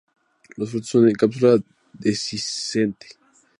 [0.57, 1.59] Los frutos son en cápsula
[1.93, 3.07] dehiscente.